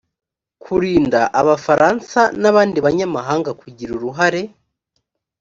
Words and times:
kurinda 0.63 1.21
abafaransa 1.41 2.21
n 2.41 2.43
abandi 2.51 2.77
banyamahanga 2.85 3.49
kugira 3.61 3.91
uruhare 3.97 4.41